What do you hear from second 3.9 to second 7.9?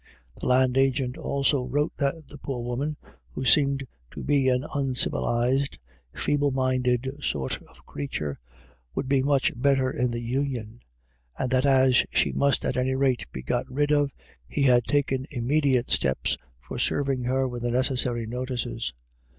to be an uncivilised, feeble minded sort of